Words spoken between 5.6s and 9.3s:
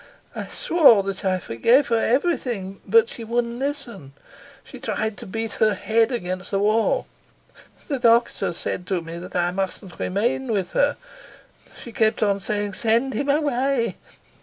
her head against the wall. The doctor told me